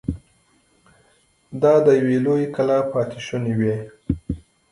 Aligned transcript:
دا 1.61 1.73
د 1.85 1.87
يوې 2.01 2.17
لويې 2.25 2.47
کلا 2.55 2.77
پاتې 2.91 3.19
شونې 3.25 3.53
وې. 3.59 3.75